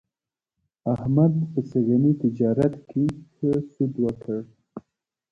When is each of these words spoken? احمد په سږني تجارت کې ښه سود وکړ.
احمد 0.93 1.33
په 1.51 1.59
سږني 1.69 2.11
تجارت 2.23 2.73
کې 2.89 3.03
ښه 3.33 3.51
سود 3.71 3.93
وکړ. 4.03 4.39